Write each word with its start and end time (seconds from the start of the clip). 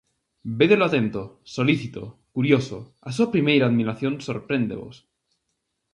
Védelo 0.59 0.83
atento, 0.87 1.21
solícito, 1.55 2.03
curioso; 2.35 2.77
a 3.07 3.09
súa 3.15 3.31
primeira 3.33 3.65
admiración 3.67 4.13
sorpréndevos. 4.27 4.95